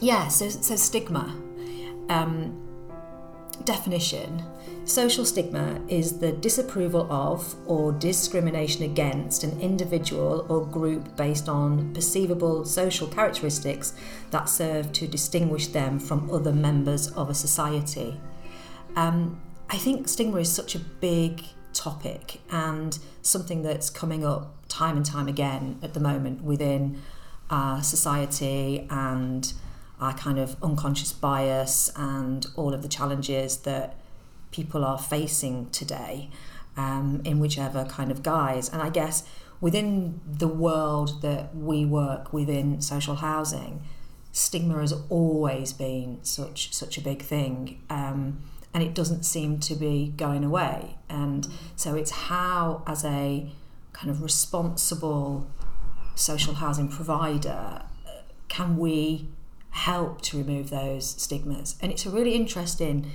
[0.00, 1.36] yeah, so, so stigma.
[2.08, 2.66] Um,
[3.64, 4.42] definition
[4.90, 11.94] social stigma is the disapproval of or discrimination against an individual or group based on
[11.94, 13.94] perceivable social characteristics
[14.30, 18.20] that serve to distinguish them from other members of a society.
[18.96, 24.96] Um, I think stigma is such a big topic and something that's coming up time
[24.96, 27.00] and time again at the moment within
[27.48, 29.52] our society and
[30.00, 33.96] our kind of unconscious bias and all of the challenges that
[34.50, 36.30] people are facing today
[36.76, 38.68] um, in whichever kind of guise.
[38.68, 39.24] And I guess
[39.60, 43.82] within the world that we work within social housing,
[44.32, 47.82] stigma has always been such such a big thing.
[47.90, 48.42] Um,
[48.72, 50.96] and it doesn't seem to be going away.
[51.08, 53.50] And so it's how, as a
[53.92, 55.50] kind of responsible
[56.14, 57.82] social housing provider,
[58.48, 59.28] can we
[59.70, 61.76] help to remove those stigmas?
[61.80, 63.10] And it's a really interesting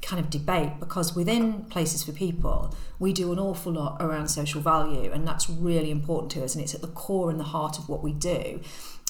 [0.00, 4.60] kind of debate because within places for people we do an awful lot around social
[4.60, 7.78] value and that's really important to us and it's at the core and the heart
[7.80, 8.60] of what we do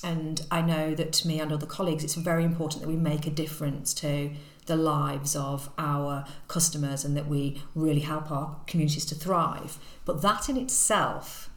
[0.03, 3.27] and i know that to me and other colleagues it's very important that we make
[3.27, 4.31] a difference to
[4.69, 9.79] the lives of our customers and that we really help our communities to thrive.
[10.05, 11.51] But that in itself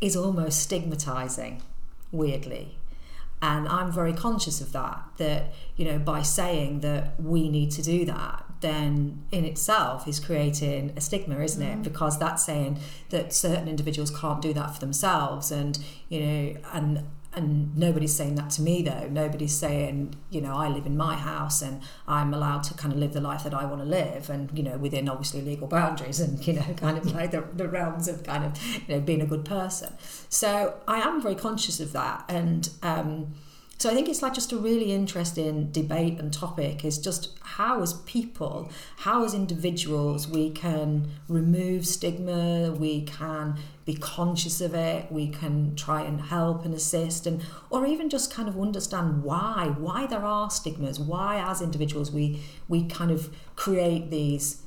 [0.00, 1.62] is almost stigmatizing,
[2.10, 2.78] weirdly.
[3.44, 7.82] And I'm very conscious of that, that, you know, by saying that we need to
[7.82, 11.78] do that, then in itself is creating a stigma, isn't it?
[11.80, 11.82] Mm.
[11.82, 12.78] Because that's saying
[13.10, 15.52] that certain individuals can't do that for themselves.
[15.52, 15.78] And,
[16.08, 17.04] you know, and
[17.36, 19.08] and nobody's saying that to me though.
[19.10, 22.98] Nobody's saying you know i live in my house and i'm allowed to kind of
[22.98, 26.20] live the life that i want to live and you know within obviously legal boundaries
[26.20, 29.20] and you know kind of like the, the realms of kind of you know being
[29.20, 29.92] a good person.
[30.28, 33.34] So i am very conscious of that and um
[33.76, 37.82] so I think it's like just a really interesting debate and topic is just how
[37.82, 45.12] as people, how as individuals we can remove stigma, we can be conscious of it,
[45.12, 49.74] we can try and help and assist and or even just kind of understand why,
[49.78, 54.62] why there are stigmas, why as individuals we we kind of create these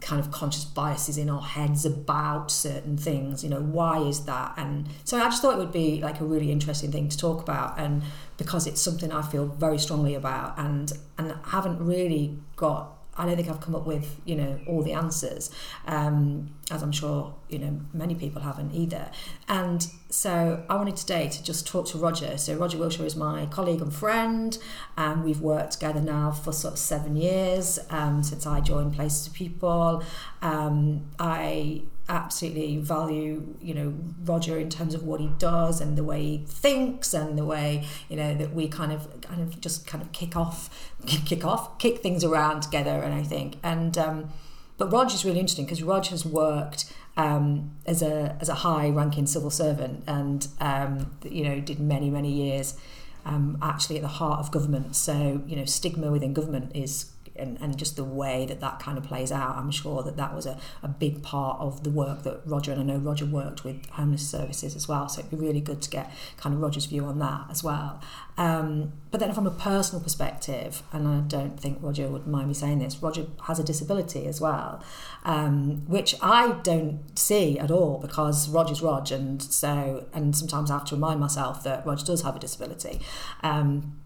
[0.00, 4.52] kind of conscious biases in our heads about certain things you know why is that?
[4.58, 7.40] And so i just thought it would be like a really interesting thing to talk
[7.40, 8.02] about and
[8.36, 13.36] because it's something i feel very strongly about and and haven't really got I don't
[13.36, 15.50] think I've come up with you know all the answers,
[15.86, 19.10] um, as I'm sure you know many people haven't either.
[19.48, 22.36] And so I wanted today to just talk to Roger.
[22.38, 24.56] So Roger Wiltshire is my colleague and friend,
[24.96, 29.28] and we've worked together now for sort of seven years um, since I joined Places
[29.28, 30.02] for People.
[30.42, 33.94] Um, I absolutely value you know
[34.24, 37.86] Roger in terms of what he does and the way he thinks and the way
[38.10, 41.78] you know that we kind of kind of just kind of kick off kick off
[41.78, 44.28] kick things around together and I think and um,
[44.76, 49.26] but Roger's really interesting because Roger has worked um, as a as a high ranking
[49.26, 52.76] civil servant and um, you know did many many years
[53.24, 54.96] um, actually at the heart of government.
[54.96, 58.96] So you know stigma within government is and, and just the way that that kind
[58.96, 62.22] of plays out, I'm sure that that was a, a big part of the work
[62.22, 65.36] that Roger, and I know Roger worked with homeless services as well, so it'd be
[65.36, 68.00] really good to get kind of Roger's view on that as well.
[68.36, 72.54] Um, but then from a personal perspective, and I don't think Roger would mind me
[72.54, 74.82] saying this, Roger has a disability as well,
[75.24, 80.74] um, which I don't see at all because Roger's Rog, and so, and sometimes I
[80.74, 83.00] have to remind myself that Roger does have a disability.
[83.42, 84.00] Um,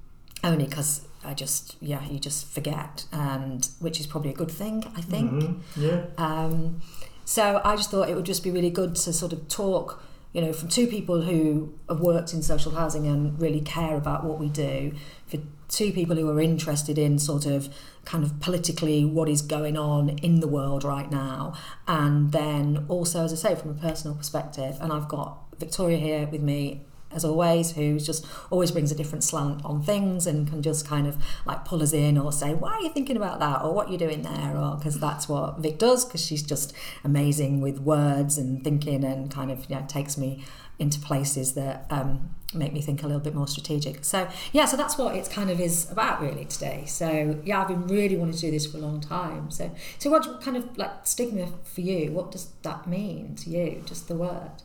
[0.45, 4.85] only because I just yeah you just forget and which is probably a good thing
[4.97, 5.31] I think.
[5.33, 5.83] Mm-hmm.
[5.83, 6.05] yeah.
[6.17, 6.81] Um,
[7.25, 10.03] so I just thought it would just be really good to sort of talk
[10.33, 14.25] you know from two people who have worked in social housing and really care about
[14.25, 14.95] what we do
[15.27, 15.39] for
[15.69, 17.69] two people who are interested in sort of
[18.07, 21.53] kind of politically what is going on in the world right now.
[21.87, 26.27] And then also as I say from a personal perspective and I've got Victoria here
[26.27, 30.63] with me as always, who just always brings a different slant on things and can
[30.63, 31.17] just kind of
[31.47, 33.63] like pull us in or say, why are you thinking about that?
[33.63, 34.57] Or what are you doing there?
[34.57, 36.73] Or because that's what Vic does, because she's just
[37.05, 40.45] amazing with words and thinking and kind of, you know, takes me
[40.79, 44.05] into places that um, make me think a little bit more strategic.
[44.05, 46.85] So yeah, so that's what it kind of is about really today.
[46.87, 49.51] So yeah, I've been really wanting to do this for a long time.
[49.51, 52.13] So so what kind of like stigma for you?
[52.13, 53.83] What does that mean to you?
[53.87, 54.63] Just the word?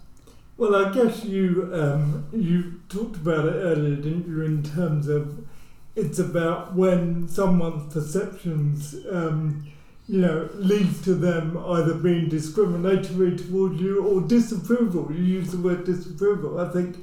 [0.55, 4.43] Well, I guess you um, you talked about it earlier, didn't you?
[4.43, 5.47] In terms of
[5.95, 9.67] it's about when someone's perceptions, um,
[10.07, 15.11] you know, lead to them either being discriminatory towards you or disapproval.
[15.11, 16.59] You use the word disapproval.
[16.59, 16.97] I think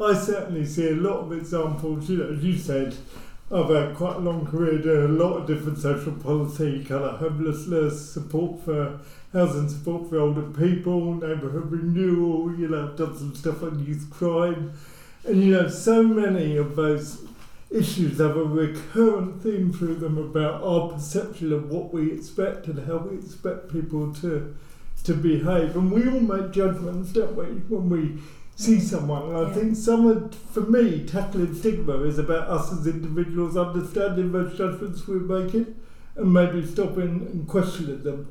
[0.00, 2.96] I certainly see a lot of examples, you know, as you said,
[3.52, 7.20] I've had quite a long career doing a lot of different social policy, kind of
[7.20, 8.98] homelessness, support for
[9.32, 14.08] housing support for older people, neighbourhood renewal, you know, I've done some stuff on youth
[14.10, 14.72] crime.
[15.24, 17.24] And you know, so many of those
[17.70, 22.86] issues have a recurrent theme through them about our perception of what we expect and
[22.86, 24.54] how we expect people to
[25.04, 25.76] to behave.
[25.76, 28.20] And we all make judgments, don't we, when we
[28.56, 28.82] see mm.
[28.82, 29.22] someone.
[29.28, 29.54] And I Yeah.
[29.54, 35.06] think some of, for me, tackling stigma is about us as individuals understanding those judgments
[35.06, 35.76] we're making
[36.16, 38.26] and maybe stopping and questioning them.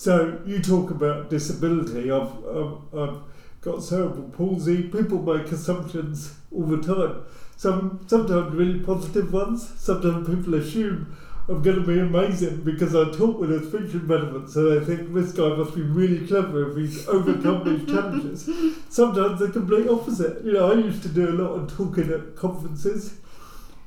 [0.00, 2.10] So you talk about disability.
[2.10, 3.16] I've, I've, I've
[3.60, 4.84] got cerebral palsy.
[4.84, 7.24] People make assumptions all the time.
[7.58, 9.70] Some sometimes really positive ones.
[9.78, 11.14] Sometimes people assume
[11.50, 15.12] I'm going to be amazing because I talk with a speech impediment, so they think
[15.12, 18.48] this guy must be really clever if he's overcome these challenges.
[18.88, 20.42] Sometimes the complete opposite.
[20.42, 23.18] You know, I used to do a lot of talking at conferences,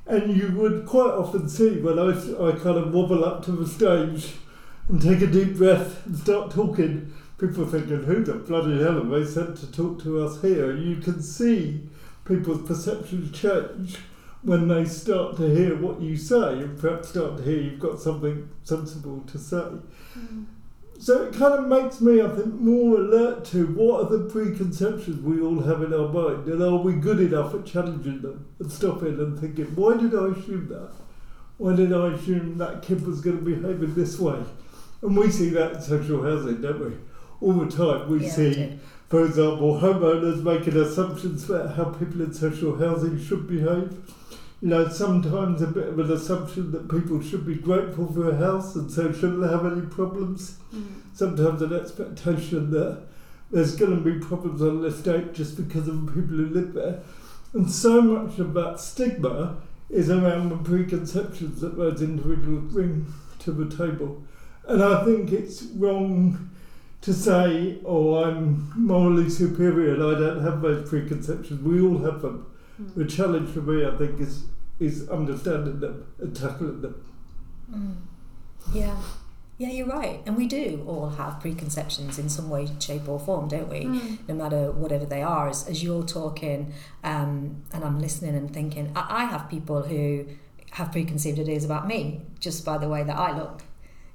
[0.05, 3.67] and you would quite often see when I, I kind of wobble up to the
[3.67, 4.33] stage
[4.89, 9.09] and take a deep breath and start talking, people thinking, who the bloody hell have
[9.09, 10.75] they sent to talk to us here?
[10.75, 11.81] You can see
[12.25, 13.97] people's perceptions change
[14.41, 17.99] when they start to hear what you say and perhaps start to hear you've got
[17.99, 19.71] something sensible to say.
[20.17, 20.45] Mm.
[20.99, 25.21] So it kind of makes me, I think, more alert to what are the preconceptions
[25.21, 28.71] we all have in our mind, and are we good enough at challenging them and
[28.71, 30.91] stopping and thinking, why did I assume that?
[31.57, 34.43] Why did I assume that kid was going to behave in this way?
[35.03, 36.95] And we see that in social housing, don't we?
[37.41, 38.09] All the time.
[38.09, 38.79] We Yeah, see,
[39.09, 43.91] for example, homeowners making assumptions about how people in social housing should behave.
[44.61, 48.37] You know, sometimes a bit of an assumption that people should be grateful for a
[48.37, 50.55] house and so shouldn't have any problems.
[50.73, 50.85] Mm.
[51.13, 53.03] Sometimes an expectation that
[53.51, 56.73] there's going to be problems on the estate just because of the people who live
[56.73, 57.01] there.
[57.53, 59.57] And so much of that stigma
[59.89, 64.23] is around the preconceptions that those individuals bring to the table.
[64.67, 66.49] And I think it's wrong
[67.01, 71.61] to say, oh, I'm morally superior and I don't have those preconceptions.
[71.61, 72.49] We all have them.
[72.95, 74.45] The challenge for me, I think, is
[74.79, 77.05] is understanding them and tackling them.
[77.71, 77.95] Mm.
[78.73, 78.97] Yeah.
[79.57, 80.21] Yeah, you're right.
[80.25, 83.85] And we do all have preconceptions in some way, shape, or form, don't we?
[84.27, 85.47] No matter whatever they are.
[85.47, 86.73] As, as you're talking
[87.03, 90.25] um, and I'm listening and thinking, I, I have people who
[90.71, 93.62] have preconceived ideas about me just by the way that I look,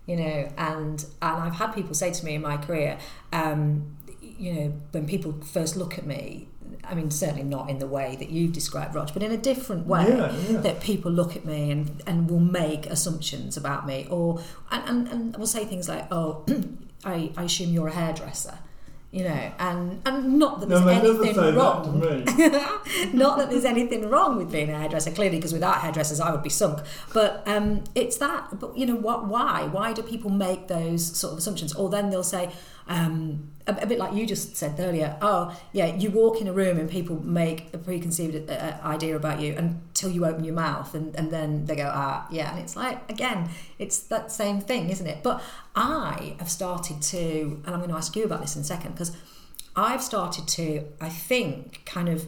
[0.09, 0.53] you know.
[0.59, 2.99] And, and I've had people say to me in my career,
[3.33, 6.49] um, you know, when people first look at me,
[6.85, 9.87] I mean, certainly not in the way that you've described, Rog, but in a different
[9.87, 10.61] way Yeah, yeah.
[10.61, 14.41] that people look at me and, and will make assumptions about me or
[14.71, 16.45] and, and, and will say things like oh
[17.05, 18.59] I, I assume you're a hairdresser
[19.11, 22.01] you know and and not that No, there's anything wrong.
[22.01, 25.11] that not that there's anything wrong with being a hairdresser.
[25.13, 26.81] Clearly because without hairdressers I would be sunk.
[27.15, 29.63] But um, it's that but you know what why?
[29.71, 31.75] Why do people make those sort of assumptions?
[31.75, 32.51] Or then they'll say
[32.87, 36.53] um, a, a bit like you just said earlier oh yeah you walk in a
[36.55, 39.53] room and people make a preconceived uh, idea about you
[39.99, 42.51] until you open your mouth and, and then they go ah yeah.
[42.51, 45.23] And it's like again it's that same thing isn't it?
[45.23, 45.43] But
[45.75, 48.93] I have started to and I'm going to ask you about this in a second
[48.93, 49.17] because
[49.75, 52.27] I've started to I think kind of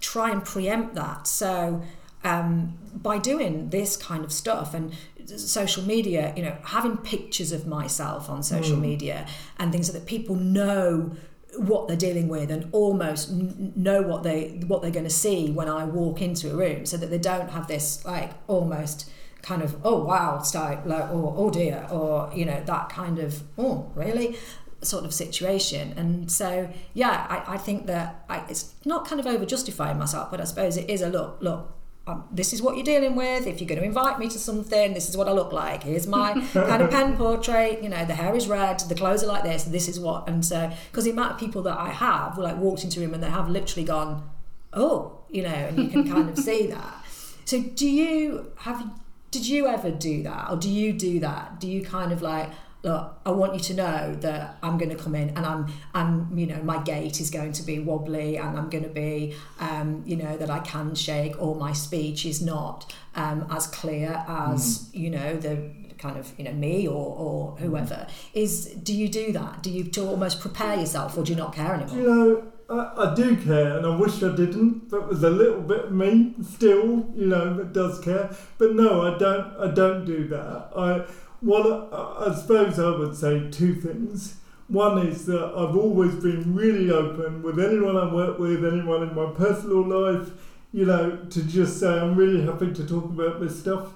[0.00, 1.26] try and preempt that.
[1.26, 1.82] So
[2.22, 4.92] um, by doing this kind of stuff and
[5.24, 9.26] social media, you know, having pictures of myself on social media
[9.58, 11.16] and things so that people know
[11.56, 15.68] what they're dealing with and almost know what they what they're going to see when
[15.68, 19.10] I walk into a room, so that they don't have this like almost
[19.42, 23.42] kind of oh wow style like, or oh dear or you know that kind of
[23.56, 24.36] oh really?
[24.80, 25.92] sort of situation.
[25.96, 30.30] And so yeah I, I think that I, it's not kind of over justifying myself
[30.30, 31.77] but I suppose it is a look look
[32.08, 34.94] um, this is what you're dealing with if you're going to invite me to something
[34.94, 38.14] this is what I look like here's my kind of pen portrait you know the
[38.14, 41.10] hair is red the clothes are like this this is what and so because the
[41.10, 43.84] amount of people that I have like walked into a room and they have literally
[43.84, 44.28] gone
[44.72, 47.04] oh you know and you can kind of see that.
[47.44, 48.90] So do you have
[49.30, 51.60] did you ever do that or do you do that?
[51.60, 52.50] Do you kind of like
[52.82, 56.36] look i want you to know that i'm going to come in and i'm i'm
[56.38, 60.02] you know my gait is going to be wobbly and i'm going to be um,
[60.06, 64.88] you know that i can shake or my speech is not um, as clear as
[64.92, 69.32] you know the kind of you know me or, or whoever is do you do
[69.32, 72.52] that do you to almost prepare yourself or do you not care anymore You know,
[72.70, 74.90] I, I do care, and I wish I didn't.
[74.90, 78.30] But there's a little bit of me still, you know, that does care.
[78.58, 79.56] But no, I don't.
[79.56, 80.68] I don't do that.
[80.76, 81.06] I
[81.42, 84.36] well, I, I suppose I would say two things.
[84.68, 89.14] One is that I've always been really open with anyone I work with, anyone in
[89.14, 90.30] my personal life,
[90.72, 93.92] you know, to just say I'm really happy to talk about this stuff.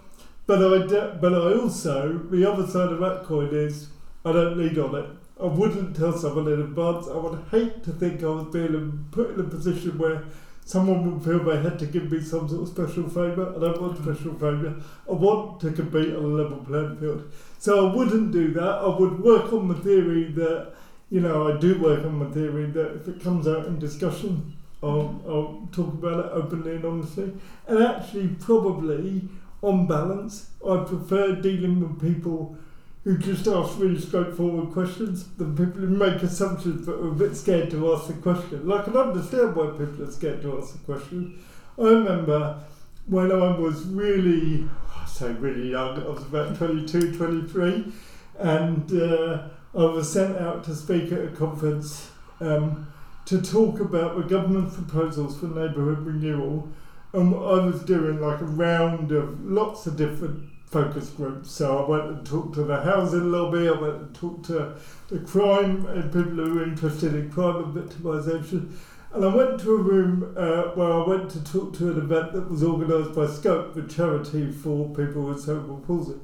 [0.46, 3.88] But I, de- but I also, the other side of that coin is
[4.24, 5.06] I don't lead on it.
[5.40, 7.06] I wouldn't tell someone in advance.
[7.08, 10.24] I would hate to think I was being put in a position where
[10.64, 13.52] someone would feel they had to give me some sort of special favour.
[13.56, 14.14] I don't want hmm.
[14.14, 14.74] special favour.
[15.08, 17.32] I want to compete on a level playing field.
[17.58, 18.62] So I wouldn't do that.
[18.62, 20.72] I would work on the theory that,
[21.10, 24.56] you know, I do work on the theory that if it comes out in discussion,
[24.82, 25.30] I'll, hmm.
[25.30, 27.32] I'll talk about it openly and honestly.
[27.66, 29.28] And actually, probably
[29.62, 32.56] on balance, I prefer dealing with people
[33.04, 37.34] who just ask really straightforward questions than people who make assumptions but are a bit
[37.34, 38.66] scared to ask the question.
[38.66, 41.42] Like, I can understand why people are scared to ask the question.
[41.78, 42.62] I remember
[43.06, 47.92] when I was really, I say really young, I was about 22, 23,
[48.38, 52.86] and uh, I was sent out to speak at a conference um,
[53.24, 56.68] to talk about the government's proposals for neighbourhood renewal.
[57.12, 61.50] And I was doing like a round of lots of different focus groups.
[61.50, 64.74] So I went and talked to the housing lobby, I went and talked to
[65.08, 68.72] the crime and people who were interested in crime and victimisation.
[69.12, 72.32] And I went to a room uh, where I went to talk to an event
[72.32, 76.14] that was organised by Scope, the charity for people with cerebral palsy.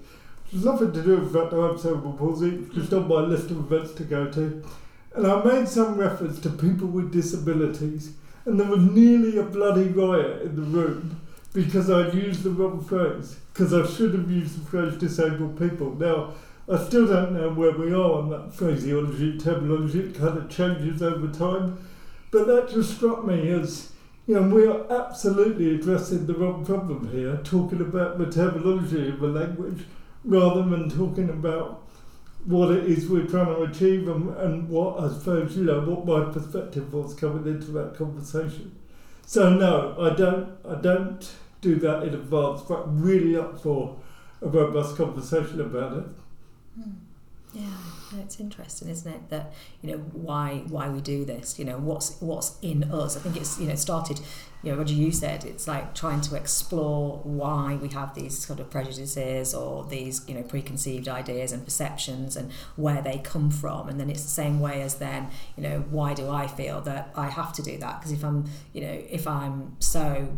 [0.51, 3.59] Has nothing to do with the I have cerebral palsy, just on my list of
[3.59, 4.65] events to go to.
[5.15, 8.13] And I made some reference to people with disabilities,
[8.47, 11.21] and there was nearly a bloody riot in the room
[11.53, 15.95] because I'd used the wrong phrase, because I should have used the phrase disabled people.
[15.95, 16.35] Now,
[16.71, 21.03] I still don't know where we are on that phraseology, terminology, it kind of changes
[21.03, 21.79] over time,
[22.31, 23.93] but that just struck me as,
[24.27, 29.21] you know, we are absolutely addressing the wrong problem here, talking about the terminology of
[29.21, 29.85] the language
[30.25, 31.89] rather than talking about
[32.45, 36.07] what it is we're trying to achieve and, and what I suppose, you know, what
[36.07, 38.77] my perspective was coming into that conversation.
[39.29, 40.57] So no, I don't.
[40.67, 41.31] I don't
[41.61, 44.01] do that in advance, but really up for
[44.41, 46.05] a robust conversation about it.
[46.81, 46.95] Mm.
[47.55, 47.65] Yeah,
[48.21, 49.31] it's interesting, isn't it?
[49.31, 51.59] That you know why why we do this.
[51.59, 53.17] You know what's what's in us.
[53.17, 54.21] I think it's you know started.
[54.63, 58.61] You know, Roger, you said it's like trying to explore why we have these sort
[58.61, 63.89] of prejudices or these you know preconceived ideas and perceptions and where they come from.
[63.89, 67.13] And then it's the same way as then you know why do I feel that
[67.15, 68.01] I have to do that?
[68.01, 70.37] Because if I'm you know if I'm so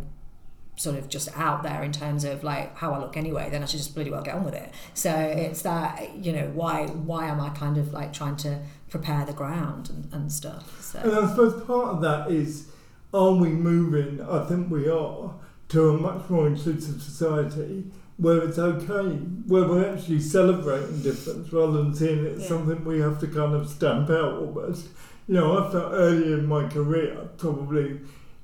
[0.81, 3.65] sort of just out there in terms of like how I look anyway, then I
[3.65, 4.71] should just bloody well get on with it.
[4.93, 8.59] So it's that you know why why am I kind of like trying to
[8.89, 10.81] prepare the ground and, and stuff.
[10.81, 10.99] So.
[10.99, 12.67] And I suppose part of that is
[13.13, 14.21] are we moving?
[14.21, 15.33] I think we are
[15.69, 17.85] to a much more inclusive society
[18.17, 19.15] where it's okay,
[19.47, 22.47] where we're actually celebrating difference rather than seeing it as yeah.
[22.47, 24.87] something we have to kind of stamp out almost.
[25.27, 28.01] You know, I felt earlier in my career probably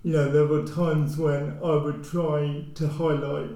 [0.08, 3.50] you know, there were times when I would try to highlight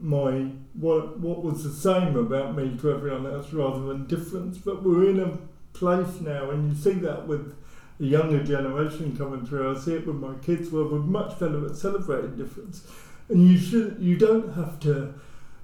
[0.00, 4.58] my what what was the same about me to everyone else rather than difference.
[4.58, 5.38] But we're in a
[5.74, 7.54] place now, and you see that with
[8.00, 9.72] the younger generation coming through.
[9.72, 12.84] I see it with my kids, where we're much better at celebrating difference.
[13.28, 15.14] And you should you don't have to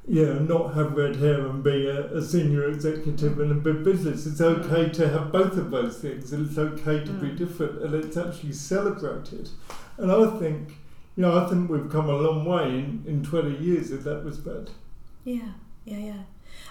[0.07, 3.83] you know, not have red hair and be a, a, senior executive in a big
[3.83, 4.27] business.
[4.27, 7.21] It's okay to have both of those things, and it's okay to mm.
[7.21, 9.49] be different, and it's actually celebrated.
[9.97, 10.69] And I think,
[11.17, 14.25] you know, I think we've come a long way in, in 20 years in that
[14.25, 14.71] respect.
[15.25, 15.53] Yeah,
[15.85, 16.23] yeah, yeah.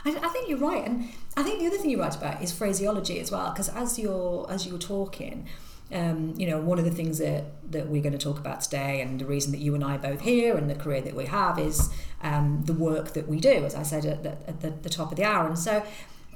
[0.06, 2.52] I, I think you're right, and I think the other thing you're right about is
[2.52, 3.52] phraseology as well.
[3.52, 5.48] Because as you're as you were talking,
[5.92, 9.02] um, you know, one of the things that, that we're going to talk about today,
[9.02, 11.26] and the reason that you and I are both here, and the career that we
[11.26, 11.90] have, is
[12.22, 15.12] um, the work that we do, as I said at, the, at the, the top
[15.12, 15.48] of the hour.
[15.48, 15.84] And so,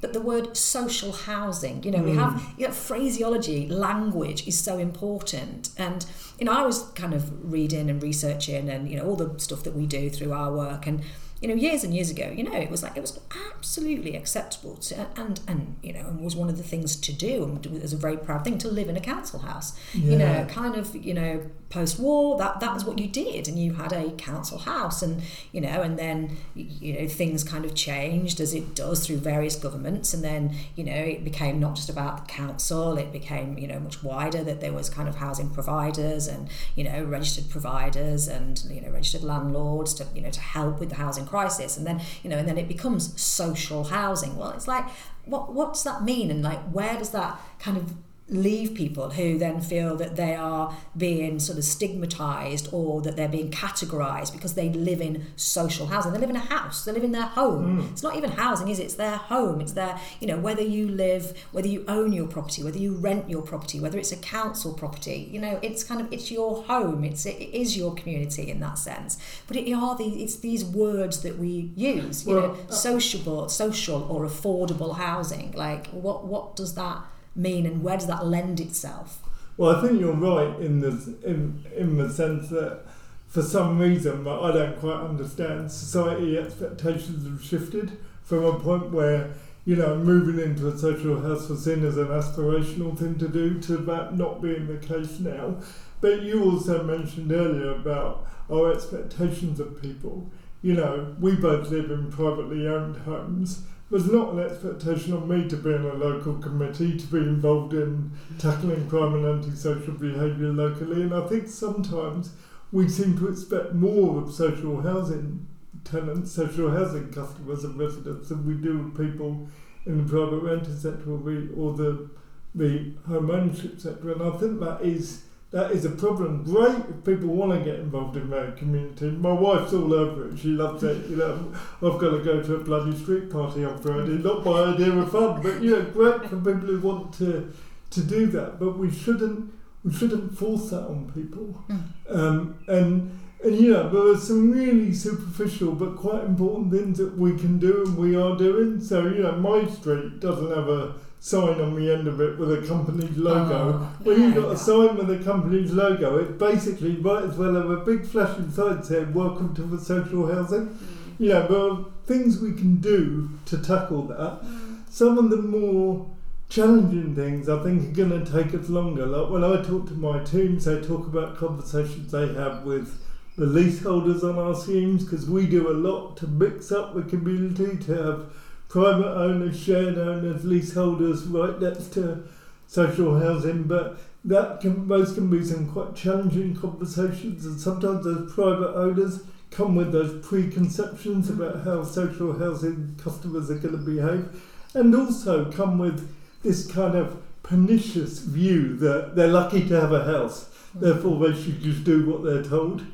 [0.00, 2.04] but the word social housing, you know, mm.
[2.04, 5.70] we have you know, phraseology, language is so important.
[5.76, 6.06] And,
[6.38, 9.64] you know, I was kind of reading and researching and, you know, all the stuff
[9.64, 10.86] that we do through our work.
[10.86, 11.02] And,
[11.40, 13.18] you know, years and years ago, you know, it was like it was
[13.54, 17.44] absolutely acceptable to, and and you know, and was one of the things to do,
[17.44, 19.78] and it was a very proud thing to live in a council house.
[19.94, 20.10] Yeah.
[20.10, 23.74] You know, kind of, you know, post-war, that that was what you did, and you
[23.74, 25.22] had a council house, and
[25.52, 29.54] you know, and then you know things kind of changed as it does through various
[29.56, 33.66] governments, and then you know it became not just about the council, it became you
[33.66, 38.28] know much wider that there was kind of housing providers and you know registered providers
[38.28, 41.86] and you know registered landlords to you know to help with the housing crisis and
[41.86, 44.36] then you know and then it becomes social housing.
[44.36, 44.86] Well it's like
[45.26, 47.92] what what does that mean and like where does that kind of
[48.30, 53.28] leave people who then feel that they are being sort of stigmatized or that they're
[53.28, 56.12] being categorized because they live in social housing.
[56.12, 56.84] They live in a house.
[56.84, 57.80] They live in their home.
[57.80, 57.92] Mm.
[57.92, 58.84] it's not even housing is it?
[58.84, 59.60] It's their home.
[59.60, 63.30] It's their you know whether you live whether you own your property whether you rent
[63.30, 67.04] your property whether it's a council property you know it's kind of it's your home.
[67.04, 69.18] It's it is your community in that sense.
[69.46, 73.48] But it are the it's these words that we use you well, know uh, sociable
[73.48, 75.52] social or affordable housing.
[75.52, 77.02] Like what what does that
[77.38, 79.22] mean and where does that lend itself?
[79.56, 80.90] Well, I think you're right in the
[81.24, 82.82] in in the sense that
[83.28, 88.90] for some reason, but I don't quite understand, society expectations have shifted from a point
[88.90, 93.28] where you know moving into a social house was seen as an aspirational thing to
[93.28, 95.56] do to that not being the case now.
[96.00, 100.30] But you also mentioned earlier about our expectations of people.
[100.62, 105.48] You know, we both live in privately owned homes there's not an expectation on me
[105.48, 110.52] to be in a local committee, to be involved in tackling crime and antisocial behaviour
[110.52, 112.32] locally, and I think sometimes
[112.70, 115.46] we seem to expect more of social housing
[115.84, 119.48] tenants, social housing customers and residents than we do with people
[119.86, 122.10] in the private rented sector or the, or the,
[122.54, 126.44] the home ownership sector, and I think that is that is a problem.
[126.44, 129.10] Great if people want to get involved in their community.
[129.10, 130.38] My wife's all over it.
[130.38, 131.06] She loves it.
[131.08, 134.18] You know, I've got to go to a bloody street party on Friday.
[134.18, 137.52] Not my idea of fun, but you know, great for people who want to
[137.90, 138.60] to do that.
[138.60, 141.64] But we shouldn't we shouldn't force that on people.
[141.68, 141.82] Mm.
[142.10, 147.16] Um, and and you know, there are some really superficial but quite important things that
[147.16, 148.82] we can do and we are doing.
[148.82, 152.52] So you know, my street doesn't have a sign on the end of it with
[152.52, 153.72] a company's logo.
[153.74, 157.54] Oh, when you've got a sign with a company's logo, it basically might as well
[157.54, 161.20] have a big flashing sign saying "Welcome to the social housing." Mm.
[161.20, 164.42] You know, there things we can do to tackle that.
[164.42, 164.82] Mm.
[164.88, 166.06] Some of the more
[166.48, 169.04] challenging things I think are going to take us longer.
[169.04, 173.04] Like when I talk to my teams, they talk about conversations they have with
[173.36, 177.76] the leaseholders on our schemes because we do a lot to mix up the community
[177.84, 178.32] to have
[178.68, 182.22] private owners, shared owners, leaseholders right next to
[182.66, 188.32] social housing, but that can those can be some quite challenging conversations and sometimes those
[188.32, 189.20] private owners
[189.50, 194.28] come with those preconceptions about how social housing customers are going to behave
[194.74, 200.04] and also come with this kind of pernicious view that they're lucky to have a
[200.04, 202.84] house, therefore they should just do what they're told.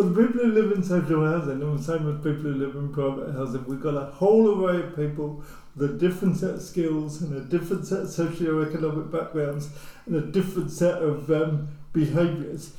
[0.00, 2.74] Well, the people who live in social housing are the same as people who live
[2.74, 3.66] in private housing.
[3.66, 5.44] We've got a whole array of people
[5.76, 9.68] with a different set of skills and a different set of socio-economic backgrounds
[10.06, 12.72] and a different set of um, behaviours.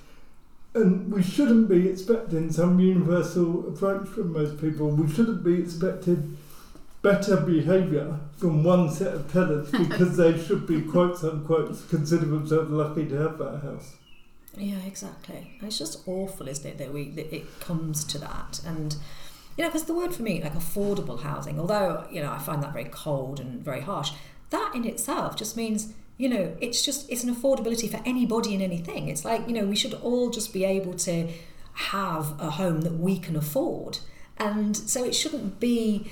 [0.74, 4.90] And we shouldn't be expecting some universal approach from most people.
[4.90, 6.40] We shouldn't be expecting
[7.04, 12.72] better behaviour from one set of tenants because they should be, quote unquote, consider themselves
[12.72, 13.94] lucky to have that house.
[14.58, 15.58] Yeah, exactly.
[15.62, 18.96] It's just awful, isn't it, that we that it comes to that and.
[19.58, 22.64] You know, because the word for me, like affordable housing, although, you know, I find
[22.64, 24.14] that very cold and very harsh,
[24.52, 28.62] that in itself just means you know it's just it's an affordability for anybody and
[28.62, 31.28] anything it's like you know we should all just be able to
[31.74, 33.98] have a home that we can afford
[34.38, 36.12] and so it shouldn't be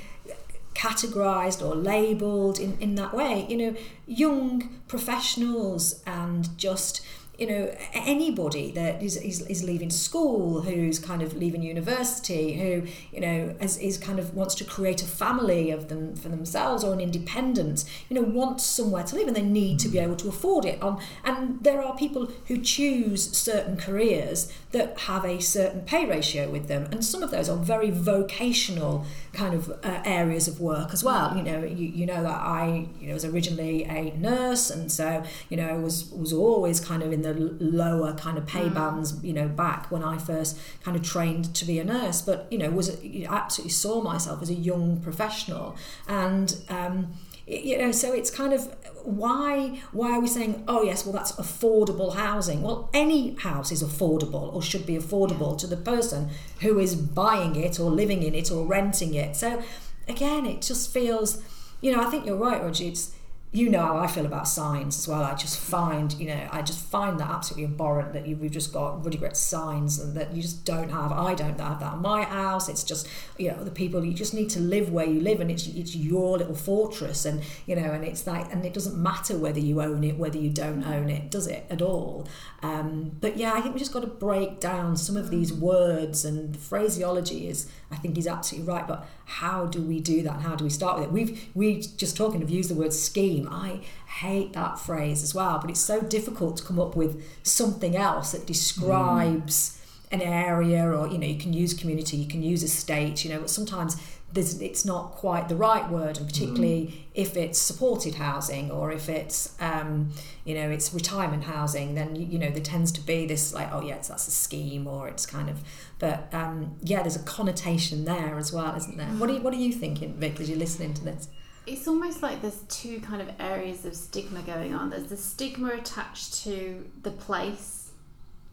[0.73, 3.75] categorized or labeled in, in that way you know
[4.07, 7.01] young professionals and just
[7.39, 12.83] you know anybody that is, is, is leaving school who's kind of leaving university who
[13.11, 16.83] you know is, is kind of wants to create a family of them for themselves
[16.83, 20.15] or an independence you know wants somewhere to live and they need to be able
[20.15, 20.81] to afford it.
[20.81, 26.49] Um, and there are people who choose certain careers that have a certain pay ratio
[26.49, 30.91] with them and some of those are very vocational kind of uh, areas of work
[30.93, 31.35] as well.
[31.35, 35.23] You know you, you know that I you know was originally a nurse and so
[35.49, 38.73] you know was was always kind of in the the lower kind of pay mm.
[38.73, 42.21] bands, you know, back when I first kind of trained to be a nurse.
[42.21, 45.75] But you know, was you know, absolutely saw myself as a young professional,
[46.07, 47.13] and um,
[47.47, 51.31] you know, so it's kind of why why are we saying oh yes well that's
[51.33, 56.29] affordable housing well any house is affordable or should be affordable to the person
[56.61, 59.61] who is buying it or living in it or renting it so
[60.07, 61.41] again it just feels
[61.81, 63.15] you know i think you're right roger it's
[63.51, 65.23] you know how I feel about signs as well.
[65.23, 68.71] I just find, you know, I just find that absolutely abhorrent that you, we've just
[68.71, 71.11] got really great signs and that you just don't have.
[71.11, 72.69] I don't have that in my house.
[72.69, 73.07] It's just,
[73.39, 74.05] you know, the people.
[74.05, 77.41] You just need to live where you live, and it's it's your little fortress, and
[77.65, 80.51] you know, and it's like, and it doesn't matter whether you own it, whether you
[80.51, 82.27] don't own it, does it at all?
[82.61, 86.25] Um, but yeah, I think we just got to break down some of these words
[86.25, 88.87] and the phraseology is, I think, he's absolutely right.
[88.87, 90.41] But how do we do that?
[90.41, 91.11] How do we start with it?
[91.11, 93.47] We've we just talking have used the word scheme.
[93.49, 97.95] I hate that phrase as well, but it's so difficult to come up with something
[97.95, 99.79] else that describes
[100.11, 100.15] mm.
[100.15, 103.39] an area or you know you can use community you can use estate you know
[103.39, 103.97] but sometimes
[104.31, 106.93] there's, it's not quite the right word and particularly mm.
[107.15, 110.11] if it's supported housing or if it's um,
[110.45, 113.69] you know it's retirement housing then you, you know there tends to be this like
[113.71, 115.61] oh yes that's a scheme or it's kind of
[115.97, 119.07] but um, yeah there's a connotation there as well isn't there?
[119.07, 121.27] What are you, what are you thinking Vic as you're listening to this?
[121.65, 124.89] It's almost like there's two kind of areas of stigma going on.
[124.89, 127.91] There's the stigma attached to the place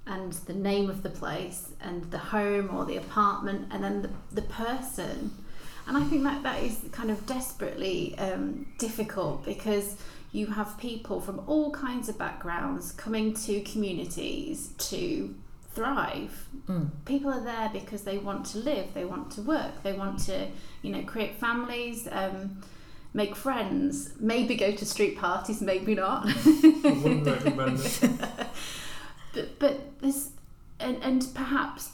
[0.07, 4.11] and the name of the place and the home or the apartment and then the,
[4.33, 5.33] the person
[5.87, 9.97] and I think that that is kind of desperately um, difficult because
[10.33, 15.35] you have people from all kinds of backgrounds coming to communities to
[15.77, 16.47] thrive.
[16.67, 16.91] Mm.
[17.05, 20.49] People are there because they want to live, they want to work, they want to,
[20.83, 22.63] you know, create families, um,
[23.15, 26.27] make friends, maybe go to street parties, maybe not.
[26.27, 26.33] I
[27.03, 28.01] wouldn't recommend it.
[29.33, 30.31] but but this
[30.81, 31.91] and and perhaps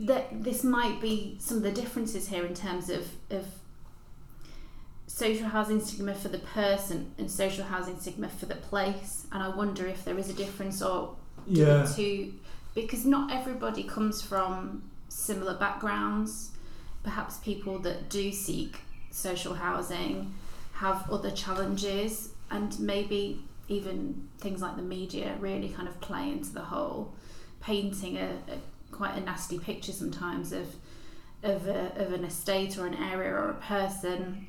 [0.00, 3.46] that this might be some of the differences here in terms of of
[5.06, 9.26] social housing stigma for the person and social housing stigma for the place.
[9.30, 11.86] And I wonder if there is a difference or yeah.
[11.96, 12.32] to
[12.74, 16.52] because not everybody comes from similar backgrounds.
[17.02, 20.32] Perhaps people that do seek social housing
[20.74, 26.52] have other challenges and maybe even things like the media really kind of play into
[26.52, 27.12] the whole.
[27.60, 28.58] Painting a, a
[28.92, 30.76] quite a nasty picture sometimes of
[31.42, 34.46] of, a, of an estate or an area or a person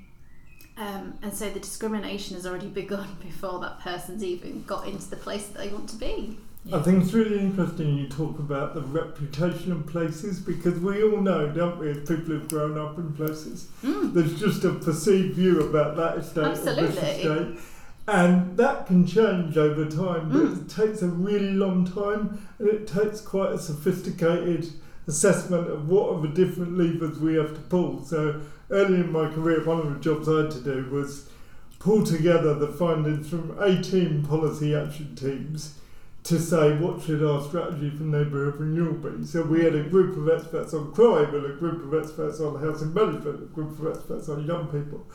[0.77, 5.15] um, and so the discrimination has already begun before that person's even got into the
[5.15, 6.38] place that they want to be.
[6.65, 6.77] Yeah.
[6.77, 11.19] I think it's really interesting you talk about the reputation of places because we all
[11.19, 14.13] know, don't we, as people who've grown up in places, mm.
[14.13, 16.84] there's just a perceived view about that estate Absolutely.
[16.84, 17.60] or this estate.
[18.07, 20.61] And that can change over time, but mm.
[20.61, 24.73] it takes a really long time and it takes quite a sophisticated
[25.07, 28.03] assessment of what are the different levers we have to pull.
[28.03, 31.29] So early in my career, one of the jobs I had to do was
[31.79, 35.79] pull together the findings from 18 policy action teams
[36.23, 39.25] to say what should our strategy for neighbourhood renewal be.
[39.25, 42.61] So we had a group of experts on crime and a group of experts on
[42.61, 45.05] housing management, a group of experts on young people.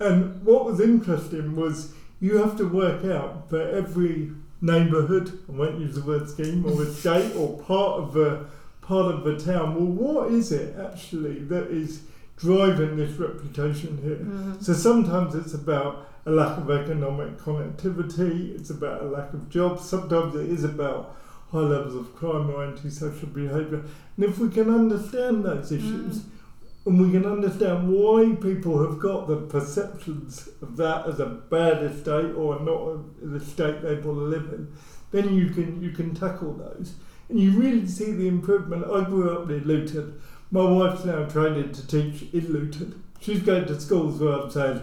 [0.00, 5.80] And what was interesting was you have to work out for every neighbourhood, I won't
[5.80, 8.46] use the word scheme, or estate, or part of the
[8.82, 9.74] part of the town.
[9.74, 12.02] Well, what is it actually that is
[12.36, 14.16] driving this reputation here?
[14.16, 14.60] Mm-hmm.
[14.60, 18.54] So sometimes it's about a lack of economic connectivity.
[18.58, 19.88] It's about a lack of jobs.
[19.88, 21.16] Sometimes it is about
[21.52, 23.84] high levels of crime or antisocial behaviour.
[24.16, 26.18] And if we can understand those issues.
[26.18, 26.30] Mm
[26.86, 31.82] and we can understand why people have got the perceptions of that as a bad
[31.82, 34.72] estate or not the estate they want to live in,
[35.10, 36.94] then you can you can tackle those.
[37.28, 38.84] And you really see the improvement.
[38.84, 40.20] I grew up in Luton.
[40.50, 43.02] My wife's now training to teach in Luton.
[43.20, 44.82] She's going to schools where I'm saying,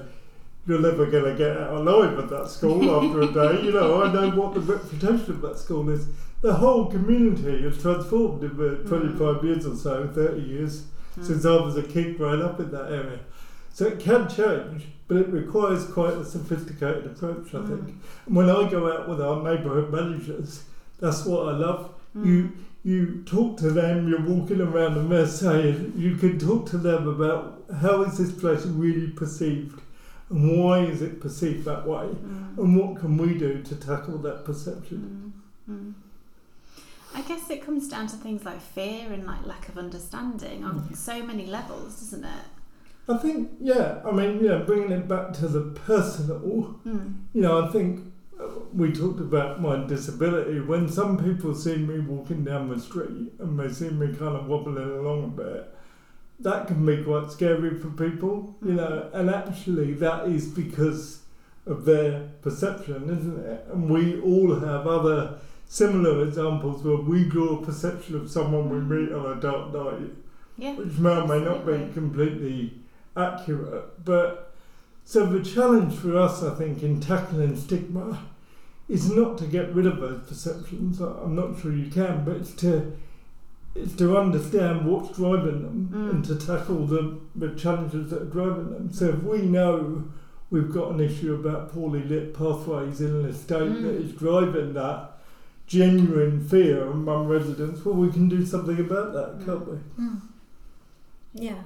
[0.67, 3.63] you're never going to get out alive at that school after a day.
[3.63, 6.07] You know, I know what the reputation of that school is.
[6.41, 8.87] The whole community has transformed in mm.
[8.87, 10.85] 25 years or so, 30 years
[11.17, 11.25] mm.
[11.25, 13.19] since I was a kid growing up in that area.
[13.73, 17.67] So it can change, but it requires quite a sophisticated approach, I mm.
[17.67, 18.01] think.
[18.25, 20.63] And when I go out with our neighbourhood managers,
[20.99, 21.93] that's what I love.
[22.15, 22.25] Mm.
[22.25, 22.51] You
[22.85, 27.63] you talk to them, you're walking around the Marseille, you can talk to them about
[27.81, 29.81] how is this place really perceived
[30.29, 32.57] and why is it perceived that way mm.
[32.57, 35.33] and what can we do to tackle that perception.
[35.69, 35.93] Mm.
[37.15, 40.81] I guess it comes down to things like fear and like lack of understanding on
[40.81, 40.95] mm.
[40.97, 42.45] so many levels, doesn't it?
[43.07, 44.01] I think, yeah.
[44.05, 47.15] I mean, you know, bringing it back to the personal, mm.
[47.33, 50.59] you know, I think uh, we talked about my disability.
[50.59, 54.47] When some people see me walking down the street and they see me kind of
[54.47, 55.75] wobbling along a bit,
[56.41, 58.75] that can be quite scary for people, you mm.
[58.75, 61.21] know, and actually that is because
[61.65, 63.67] of their perception, isn't it?
[63.71, 68.79] And we all have other similar examples where we draw a perception of someone we
[68.79, 70.11] meet on a dark night,
[70.57, 72.73] yeah, which may or may not be completely
[73.17, 74.03] accurate.
[74.03, 74.53] But
[75.03, 78.19] so the challenge for us, I think, in tackling stigma
[78.87, 80.99] is not to get rid of those perceptions.
[80.99, 82.95] I'm not sure you can, but it's to
[83.75, 86.09] it's to understand what's driving them mm.
[86.09, 88.93] and to tackle the, the challenges that are driving them.
[88.93, 90.05] So if we know
[90.49, 93.81] we've got an issue about poorly lit pathways in an estate mm.
[93.83, 95.14] that is driving that,
[95.67, 99.77] genuine fear among residents, well, we can do something about that, can't we?
[100.03, 100.21] Mm.
[101.33, 101.63] Yeah.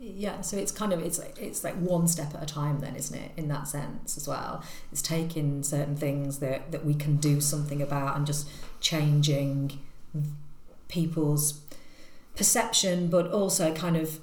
[0.00, 2.96] yeah so it's kind of it's like it's like one step at a time then
[2.96, 7.16] isn't it in that sense as well it's taking certain things that that we can
[7.16, 8.48] do something about and just
[8.80, 9.78] changing
[10.88, 11.60] people's
[12.34, 14.18] perception but also kind of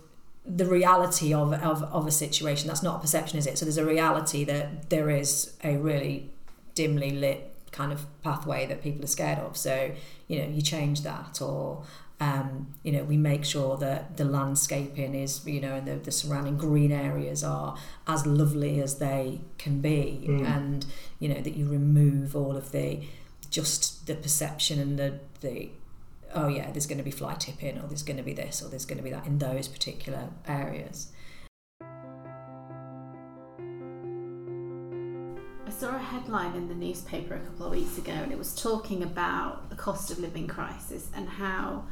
[0.45, 3.77] the reality of, of, of a situation that's not a perception is it so there's
[3.77, 6.29] a reality that there is a really
[6.75, 9.91] dimly lit kind of pathway that people are scared of so
[10.27, 11.83] you know you change that or
[12.21, 16.11] um, you know, we make sure that the landscaping is, you know, and the, the
[16.11, 20.45] surrounding green areas are as lovely as they can be, mm.
[20.45, 20.85] and
[21.17, 22.99] you know that you remove all of the
[23.49, 25.69] just the perception and the the
[26.35, 28.69] oh yeah, there's going to be fly tipping, or there's going to be this, or
[28.69, 31.11] there's going to be that in those particular areas.
[35.71, 38.53] I saw a headline in the newspaper a couple of weeks ago, and it was
[38.53, 41.85] talking about the cost of living crisis and how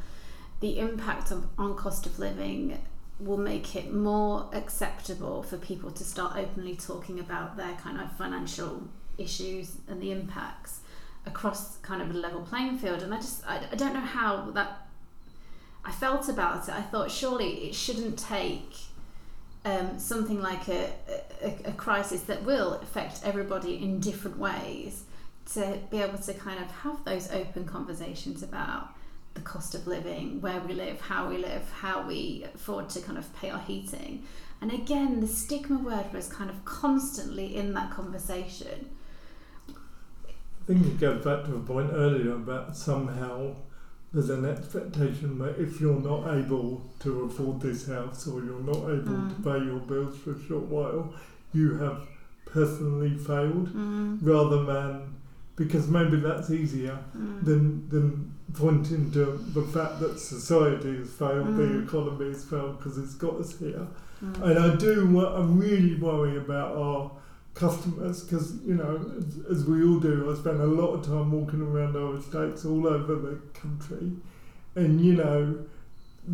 [0.60, 2.78] the impact of, on cost of living
[3.18, 8.14] will make it more acceptable for people to start openly talking about their kind of
[8.18, 8.82] financial
[9.16, 10.80] issues and the impacts
[11.24, 13.02] across kind of a level playing field.
[13.02, 14.88] And I just I, I don't know how that
[15.86, 16.74] I felt about it.
[16.74, 18.74] I thought surely it shouldn't take
[19.64, 20.90] um, something like a,
[21.42, 25.04] a, a crisis that will affect everybody in different ways
[25.52, 28.94] to be able to kind of have those open conversations about
[29.34, 33.18] the cost of living, where we live, how we live, how we afford to kind
[33.18, 34.24] of pay our heating.
[34.60, 38.90] And again, the stigma word was kind of constantly in that conversation.
[39.68, 43.54] I think it goes back to a point earlier about somehow
[44.12, 48.76] there's an expectation that if you're not able to afford this house or you're not
[48.76, 49.36] able mm.
[49.36, 51.14] to pay your bills for a short while,
[51.52, 52.06] you have
[52.44, 54.18] personally failed mm.
[54.22, 55.14] rather than
[55.56, 57.44] because maybe that's easier mm.
[57.44, 61.56] than than pointing to the fact that society has failed, mm.
[61.56, 63.86] the economy has failed because it's got us here.
[64.24, 64.42] Mm.
[64.42, 67.10] And I do, I really worry about our
[67.60, 71.30] customers because, you know, as, as, we all do, I spend a lot of time
[71.30, 74.12] walking around our estates all over the country.
[74.74, 75.58] And, you know,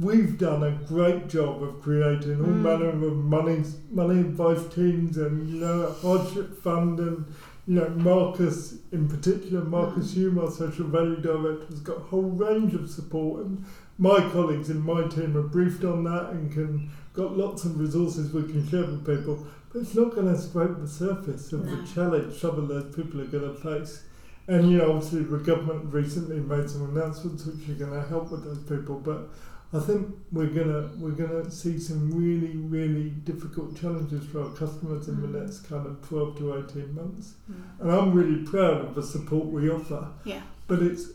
[0.01, 2.63] we've done a great job of creating all mm.
[2.63, 7.27] manner of money, money advice teams and, you know, hardship fund and,
[7.67, 10.15] you know, Marcus in particular, Marcus mm.
[10.15, 13.65] Hume, our social value director, has got a whole range of support, and
[13.99, 18.33] my colleagues in my team are briefed on that and can got lots of resources
[18.33, 19.47] we can share with people.
[19.77, 21.77] But it's not going to scrape the surface of no.
[21.77, 24.05] the challenge some of those people are going to face.
[24.49, 28.31] And you know, obviously, the government recently made some announcements which are going to help
[28.31, 29.29] with those people, but
[29.75, 35.09] I think we're gonna we're gonna see some really really difficult challenges for our customers
[35.09, 35.33] in mm.
[35.33, 37.61] the next kind of twelve to eighteen months, mm.
[37.81, 40.09] and I'm really proud of the support we offer.
[40.25, 40.43] Yeah.
[40.69, 41.09] But it's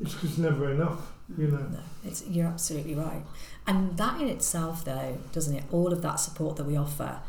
[0.00, 1.58] it's just never enough, you know.
[1.58, 3.22] No, it's you're absolutely right,
[3.68, 5.64] and that in itself, though, doesn't it?
[5.70, 7.20] All of that support that we offer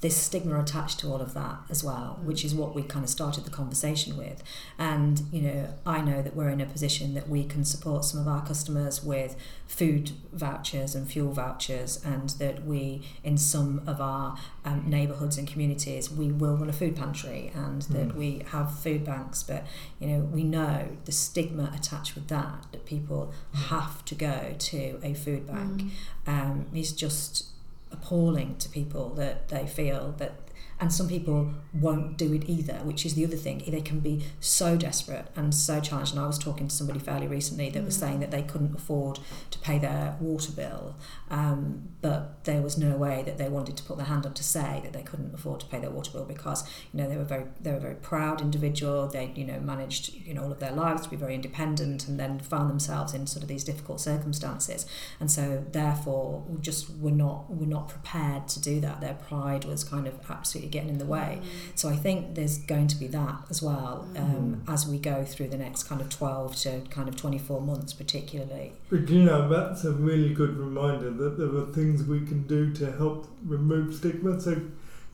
[0.00, 2.24] this stigma attached to all of that as well, mm.
[2.24, 4.42] which is what we kind of started the conversation with.
[4.78, 8.18] And, you know, I know that we're in a position that we can support some
[8.18, 9.36] of our customers with
[9.66, 15.46] food vouchers and fuel vouchers, and that we, in some of our um, neighbourhoods and
[15.46, 17.88] communities, we will run a food pantry and mm.
[17.88, 19.42] that we have food banks.
[19.42, 19.66] But,
[19.98, 23.58] you know, we know the stigma attached with that, that people mm.
[23.68, 25.90] have to go to a food bank, mm.
[26.26, 27.48] um, is just
[27.92, 30.32] appalling to people that they feel that
[30.80, 33.62] and some people won't do it either, which is the other thing.
[33.68, 36.12] They can be so desperate and so challenged.
[36.12, 37.84] And I was talking to somebody fairly recently that mm.
[37.84, 39.18] was saying that they couldn't afford
[39.50, 40.96] to pay their water bill,
[41.30, 44.42] um, but there was no way that they wanted to put their hand up to
[44.42, 47.24] say that they couldn't afford to pay their water bill because you know they were
[47.24, 49.06] very they were a very proud individual.
[49.06, 52.18] They you know managed you know all of their lives to be very independent, and
[52.18, 54.86] then found themselves in sort of these difficult circumstances,
[55.20, 59.02] and so therefore just were not were not prepared to do that.
[59.02, 61.40] Their pride was kind of absolutely getting in the way.
[61.74, 64.72] So I think there's going to be that as well um, mm.
[64.72, 68.72] as we go through the next kind of 12 to kind of 24 months, particularly.
[68.88, 72.72] But you know, that's a really good reminder that there are things we can do
[72.74, 74.40] to help remove stigma.
[74.40, 74.60] So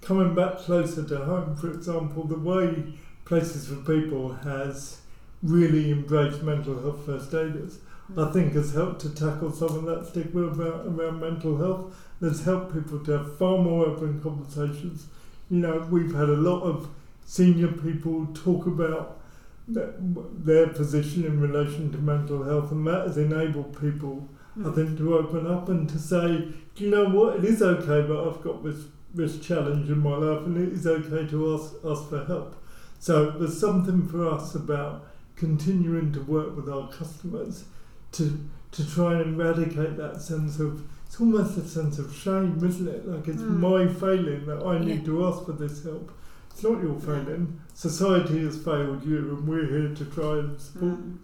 [0.03, 5.01] coming back closer to home, for example, the way Places for People has
[5.43, 7.81] really embraced mental health first aiders.
[8.11, 8.33] I mm.
[8.33, 11.97] think has helped to tackle some of that stigma about around mental health.
[12.21, 15.07] That's helped people to have far more open conversations
[15.51, 16.89] you know, we've had a lot of
[17.25, 19.21] senior people talk about
[19.69, 24.71] their position in relation to mental health, and that has enabled people, mm.
[24.71, 28.07] I think, to open up and to say, do you know what, it is okay,
[28.07, 31.75] but I've got this this challenge in my life, and it is okay to ask
[31.85, 32.55] ask for help.
[32.99, 35.07] So there's something for us about
[35.37, 37.65] continuing to work with our customers
[38.13, 38.39] to
[38.73, 43.07] to try and eradicate that sense of it's almost a sense of shame, isn't it?
[43.09, 43.59] Like it's Mm.
[43.61, 45.05] my failing that I need Yeah.
[45.07, 46.11] to ask for this help.
[46.51, 47.61] It's not your failing.
[47.75, 50.99] Society has failed you, and we're here to try and support.
[50.99, 51.17] Mm.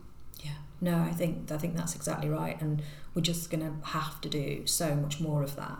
[0.44, 2.82] Yeah, no, I think I think that's exactly right, and
[3.14, 5.78] we're just going to have to do so much more of that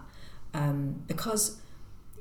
[0.55, 1.57] um, because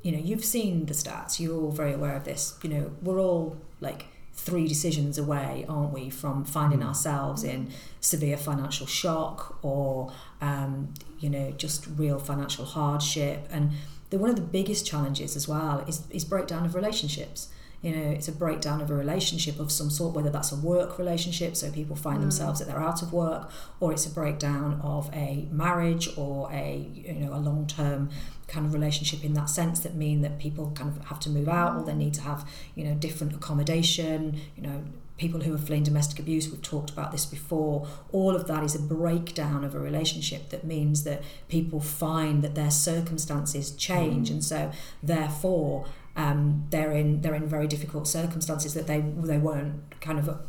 [0.02, 1.38] you know you've seen the stats.
[1.40, 2.58] You're all very aware of this.
[2.62, 6.86] You know, we're all like three decisions away, aren't we, from finding Mm.
[6.88, 7.68] ourselves in
[8.00, 10.88] severe financial shock or um,
[11.22, 13.70] you know just real financial hardship and.
[14.10, 17.48] The, one of the biggest challenges as well is, is breakdown of relationships
[17.80, 20.98] you know it's a breakdown of a relationship of some sort whether that's a work
[20.98, 22.24] relationship so people find Mm.
[22.24, 26.68] themselves that they're out of work or it's a breakdown of a marriage or a
[26.92, 28.10] you know a long-term
[28.48, 31.48] kind of relationship in that sense that mean that people kind of have to move
[31.48, 34.84] out or they need to have you know different accommodation you know
[35.22, 38.74] people who are fleeing domestic abuse we've talked about this before all of that is
[38.74, 44.30] a breakdown of a relationship that means that people find that their circumstances change.
[44.30, 50.00] And so therefore um, they're in they're in very difficult circumstances that they they weren't
[50.00, 50.40] kind of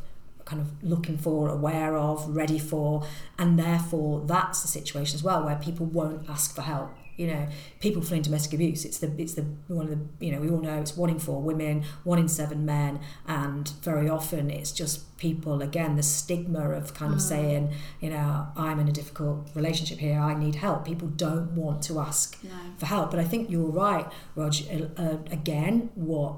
[0.43, 3.05] kind of looking for, aware of, ready for,
[3.37, 6.89] and therefore that's the situation as well where people won't ask for help.
[7.15, 7.47] You know,
[7.79, 8.85] people fleeing domestic abuse.
[8.85, 11.19] It's the it's the one of the you know we all know it's one in
[11.19, 16.71] four women, one in seven men, and very often it's just people again the stigma
[16.71, 17.29] of kind of Mm.
[17.33, 20.85] saying you know I'm in a difficult relationship here, I need help.
[20.85, 22.49] People don't want to ask No.
[22.77, 23.11] for help.
[23.11, 24.55] But I think you're right, Rog.
[24.71, 26.33] Uh, uh, again, what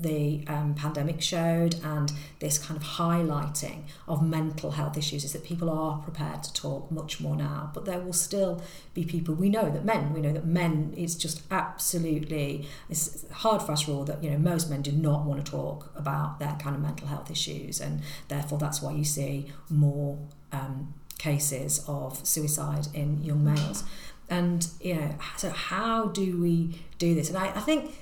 [0.00, 5.44] the um, pandemic showed and this kind of highlighting of mental health issues is that
[5.44, 7.70] people are prepared to talk much more now.
[7.74, 9.34] But there will still be people.
[9.34, 10.12] We know that men.
[10.12, 10.94] We know that men.
[10.96, 12.68] It's just absolutely.
[12.88, 16.38] It's hard fast rule that you know most men do not want to talk about
[16.38, 20.18] their kind of mental health issues, and therefore that's why you see more.
[20.52, 23.84] Um, cases of suicide in young males
[24.28, 27.94] and you know so how do we do this and I, I think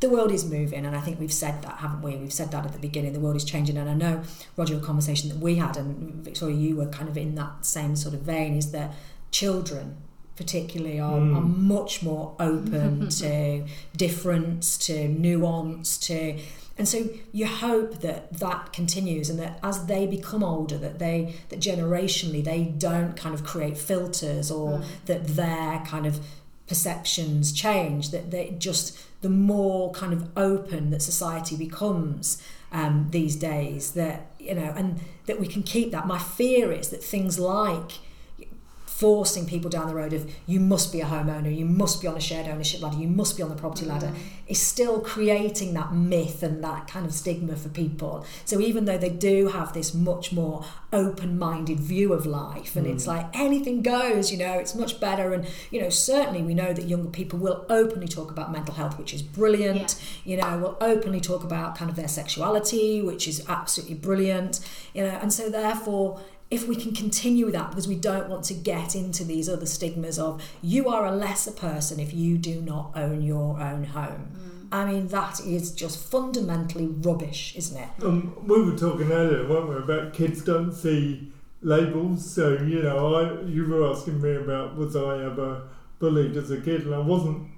[0.00, 2.64] the world is moving and I think we've said that haven't we we've said that
[2.64, 4.22] at the beginning the world is changing and I know
[4.56, 7.96] Roger a conversation that we had and Victoria you were kind of in that same
[7.96, 8.92] sort of vein is that
[9.30, 9.96] children
[10.36, 11.36] particularly are, Mm.
[11.36, 13.64] are much more open to
[13.96, 16.38] difference to nuance to
[16.78, 21.34] and so you hope that that continues and that as they become older that they
[21.48, 24.84] that generationally they don't kind of create filters or Mm.
[25.06, 26.20] that their kind of
[26.68, 33.34] perceptions change that they just the more kind of open that society becomes um, these
[33.36, 36.06] days that you know and that we can keep that.
[36.06, 37.92] My fear is that things like
[38.98, 42.16] forcing people down the road of you must be a homeowner, you must be on
[42.16, 43.90] a shared ownership ladder, you must be on the property mm.
[43.90, 44.12] ladder,
[44.48, 48.26] is still creating that myth and that kind of stigma for people.
[48.44, 53.04] So even though they do have this much more open-minded view of life, and it's
[53.04, 53.08] mm.
[53.08, 55.32] like anything goes, you know, it's much better.
[55.32, 58.98] And you know, certainly we know that younger people will openly talk about mental health,
[58.98, 60.02] which is brilliant.
[60.24, 64.58] You know, will openly talk about kind of their sexuality, which is absolutely brilliant.
[64.92, 68.44] You know, and so therefore if we can continue with that because we don't want
[68.44, 72.60] to get into these other stigmas of you are a lesser person if you do
[72.62, 74.66] not own your own home.
[74.70, 77.88] I mean, that is just fundamentally rubbish, isn't it?
[78.02, 81.32] Um, we were talking earlier, weren't we, about kids don't see
[81.62, 82.30] labels.
[82.30, 85.62] So you know, I you were asking me about was I ever
[85.98, 87.48] bullied as a kid, and I wasn't.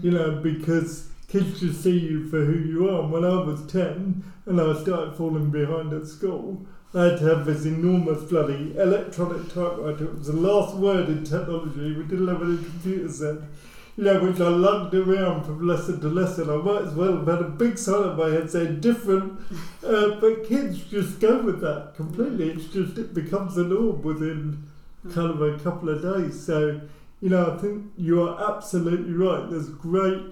[0.00, 3.02] You know, because kids just see you for who you are.
[3.02, 7.24] And when I was ten and I started falling behind at school, I had to
[7.26, 10.04] have this enormous bloody electronic typewriter.
[10.04, 11.94] It was the last word in technology.
[11.94, 13.48] We didn't have any computers then.
[13.96, 16.48] You know, which I lugged around from lesson to lesson.
[16.48, 19.40] I might as well have had a big sign on my head saying different.
[19.84, 22.50] Uh, but kids just go with that completely.
[22.50, 24.64] It's just, it becomes the norm within
[25.12, 26.44] kind of a couple of days.
[26.44, 26.80] So,
[27.20, 29.48] you know, I think you are absolutely right.
[29.50, 30.22] There's great,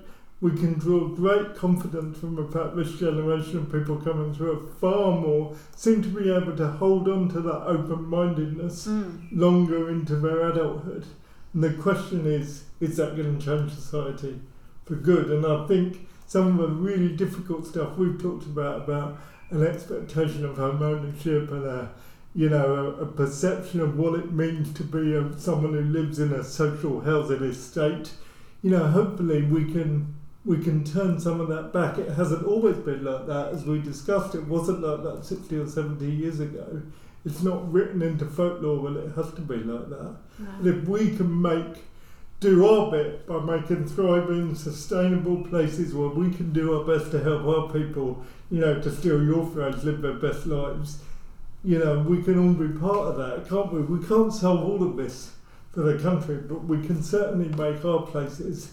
[0.41, 4.67] we can draw great confidence from the fact this generation of people coming through are
[4.81, 9.29] far more, seem to be able to hold on to that open mindedness Mm.
[9.33, 11.05] longer into their adulthood.
[11.53, 14.41] And the question is, is that going to change society
[14.85, 15.31] for good?
[15.31, 19.19] And I think some of the really difficult stuff we've talked about, about
[19.51, 21.91] an expectation of home ownership and a,
[22.35, 26.21] you know, a, a perception of what it means to be a, someone who lives
[26.21, 28.13] in a social housing estate,
[28.63, 31.99] you know, hopefully we can we can turn some of that back.
[31.99, 34.35] It hasn't always been like that, as we discussed.
[34.35, 36.83] It wasn't like that 60 or 70 years ago.
[37.25, 40.17] It's not written into folklore that it has to be like that.
[40.39, 40.71] And No.
[40.73, 41.85] if we can make
[42.41, 47.19] do our bit by making thriving, sustainable places where we can do our best to
[47.21, 51.03] help our people, you know, to steal your phrase, live their best lives,
[51.65, 53.81] you know, we can all be part of that, can't we?
[53.81, 55.33] We can't solve all of this
[55.73, 58.71] for the country, but we can certainly make our places,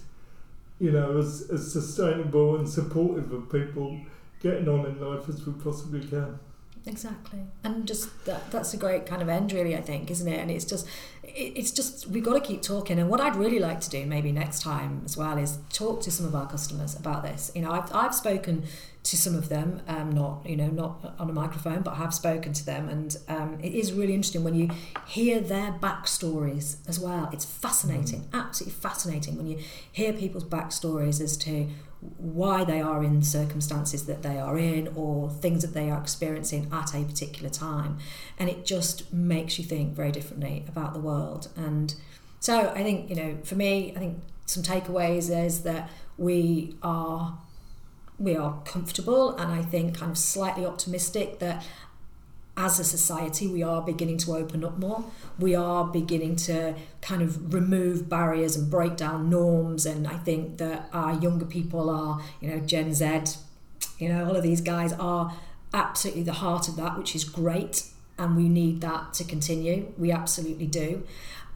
[0.80, 3.99] you know, as, as sustainable and supportive of people
[4.41, 6.39] getting on in life as we possibly can.
[6.88, 9.76] Exactly, and just that, that's a great kind of end, really.
[9.76, 10.40] I think, isn't it?
[10.40, 10.88] And it's just,
[11.24, 13.00] it, it's just we've got to keep talking.
[13.00, 16.12] And what I'd really like to do, maybe next time as well, is talk to
[16.12, 17.52] some of our customers about this.
[17.56, 18.66] You know, I've I've spoken
[19.06, 22.14] to some of them, um, not you know not on a microphone, but I have
[22.14, 24.70] spoken to them, and um, it is really interesting when you
[25.08, 27.30] hear their backstories as well.
[27.32, 28.34] It's fascinating, mm.
[28.34, 29.60] absolutely fascinating when you
[29.92, 31.68] hear people's backstories as to
[32.18, 36.70] why they are in circumstances that they are in or things that they are experiencing
[36.72, 37.97] at a particular time.
[38.39, 41.49] And it just makes you think very differently about the world.
[41.56, 41.93] And
[42.39, 47.38] so I think, you know, for me, I think some takeaways is that we are
[48.18, 51.66] we are comfortable and I think kind of slightly optimistic that
[52.58, 55.03] as a society, we are beginning to open up more.
[55.38, 59.86] We are beginning to kind of remove barriers and break down norms.
[59.86, 63.38] And I think that our younger people are, you know, Gen Z,
[63.99, 65.36] you know, all of these guys are
[65.74, 67.89] absolutely the heart of that, which is great.
[68.18, 69.91] And we need that to continue.
[69.97, 71.03] We absolutely do.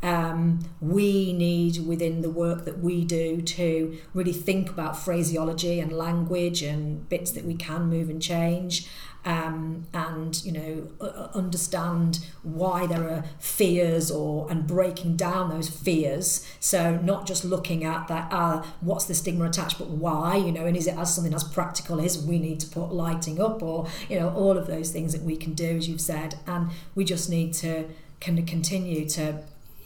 [0.01, 5.91] Um, we need within the work that we do to really think about phraseology and
[5.91, 8.87] language and bits that we can move and change
[9.25, 10.87] um, and you know
[11.33, 16.47] understand why there are fears or and breaking down those fears.
[16.59, 20.65] So not just looking at that uh, what's the stigma attached but why you know
[20.65, 23.87] and is it as something as practical as we need to put lighting up or
[24.07, 26.35] you know all of those things that we can do as you've said.
[26.47, 27.89] And we just need to
[28.21, 29.43] kind of continue to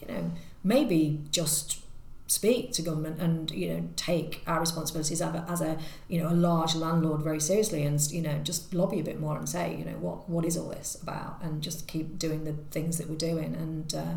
[0.08, 0.32] you know
[0.64, 1.80] maybe just
[2.28, 5.78] speak to government and you know take our responsibilities as a, as a
[6.08, 9.38] you know a large landlord very seriously and you know just lobby a bit more
[9.38, 11.40] and say you know what what is all this about?
[11.42, 14.16] And just keep doing the things that we're doing and uh,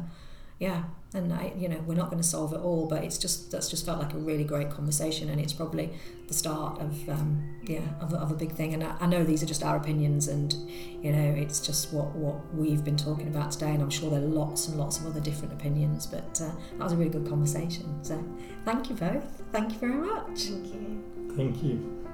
[0.59, 0.85] yeah
[1.15, 3.69] and I, you know we're not going to solve it all but it's just that's
[3.69, 5.93] just felt like a really great conversation and it's probably
[6.29, 8.75] the start of um, yeah of, of a big thing.
[8.75, 10.55] And I, I, know these are just our opinions and
[11.03, 14.21] you know it's just what what we've been talking about today and I'm sure there
[14.21, 17.29] are lots and lots of other different opinions but uh, that was a really good
[17.29, 18.05] conversation.
[18.05, 18.23] So
[18.65, 19.43] thank you both.
[19.53, 20.41] Thank you very much.
[20.41, 21.05] Thank you.
[21.37, 22.06] Thank you